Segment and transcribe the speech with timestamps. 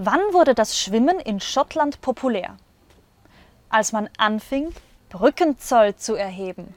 [0.00, 2.56] Wann wurde das Schwimmen in Schottland populär?
[3.68, 4.72] Als man anfing,
[5.08, 6.72] Brückenzoll zu erheben.